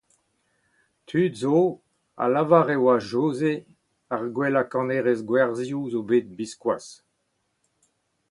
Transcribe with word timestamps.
Tud 1.09 1.33
zo 1.41 1.57
a 2.23 2.25
lavar 2.33 2.67
e 2.75 2.77
oa 2.81 2.95
Joze 3.09 3.53
ar 4.13 4.23
gwellañ 4.35 4.67
kanerez 4.71 5.19
gwerzioù 5.29 5.83
zo 5.93 6.01
bet 6.09 6.27
biskoazh. 6.37 6.91